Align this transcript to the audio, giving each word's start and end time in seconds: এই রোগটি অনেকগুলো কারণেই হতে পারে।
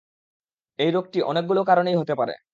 এই 0.79 0.91
রোগটি 0.91 1.19
অনেকগুলো 1.23 1.61
কারণেই 1.63 1.95
হতে 1.95 2.13
পারে। 2.15 2.33